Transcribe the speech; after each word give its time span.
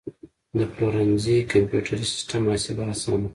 د 0.57 0.59
پلورنځي 0.73 1.37
کمپیوټري 1.51 2.05
سیستم 2.13 2.41
محاسبه 2.45 2.83
اسانه 2.93 3.23
کوي. 3.25 3.29